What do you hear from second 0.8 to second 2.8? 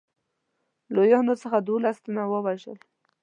لویانو څخه دوولس تنه ووژل.